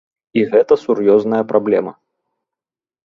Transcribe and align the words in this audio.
І 0.39 0.45
гэта 0.53 0.77
сур'ёзная 0.85 1.43
праблема. 1.53 1.93